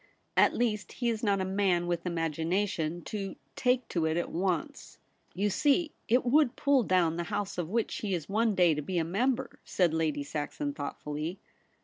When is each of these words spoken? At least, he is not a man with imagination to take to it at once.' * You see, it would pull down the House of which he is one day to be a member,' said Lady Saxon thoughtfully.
At 0.35 0.55
least, 0.55 0.93
he 0.93 1.09
is 1.09 1.21
not 1.21 1.41
a 1.41 1.45
man 1.45 1.85
with 1.85 2.07
imagination 2.07 3.03
to 3.03 3.35
take 3.55 3.87
to 3.89 4.07
it 4.07 4.17
at 4.17 4.31
once.' 4.31 4.97
* 5.17 5.33
You 5.35 5.51
see, 5.51 5.91
it 6.07 6.25
would 6.25 6.55
pull 6.55 6.81
down 6.81 7.17
the 7.17 7.25
House 7.25 7.59
of 7.59 7.69
which 7.69 7.97
he 7.97 8.15
is 8.15 8.27
one 8.27 8.55
day 8.55 8.73
to 8.73 8.81
be 8.81 8.97
a 8.97 9.03
member,' 9.03 9.59
said 9.63 9.93
Lady 9.93 10.23
Saxon 10.23 10.73
thoughtfully. 10.73 11.37